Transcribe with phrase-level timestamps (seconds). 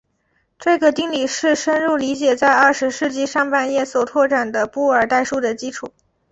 [0.57, 5.93] 这个定理是深入理解在二十世纪上半叶所拓展的布尔代数的基础。